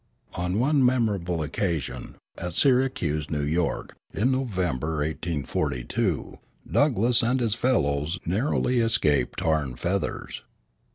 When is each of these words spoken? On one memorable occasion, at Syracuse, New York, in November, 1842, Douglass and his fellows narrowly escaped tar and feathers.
On 0.33 0.57
one 0.57 0.83
memorable 0.83 1.43
occasion, 1.43 2.15
at 2.35 2.53
Syracuse, 2.53 3.29
New 3.29 3.43
York, 3.43 3.95
in 4.15 4.31
November, 4.31 4.95
1842, 4.95 6.39
Douglass 6.67 7.21
and 7.21 7.39
his 7.39 7.53
fellows 7.53 8.17
narrowly 8.25 8.79
escaped 8.79 9.37
tar 9.37 9.61
and 9.61 9.79
feathers. 9.79 10.41